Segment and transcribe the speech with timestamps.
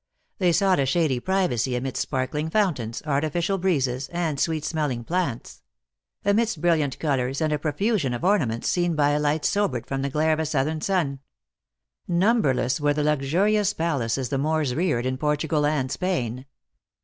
[0.39, 5.61] They sought a shady privacy amidst sparkling fountains, artificial breezes, and sweet smel ling plants;
[6.25, 10.09] amidst brilliant colors and a profusion of ornaments, seen by a light sobered from the
[10.09, 11.19] glare of a southern sun.
[12.07, 16.47] Numberless were the luxurious pal aces the Moors reared in Portugal and Spain.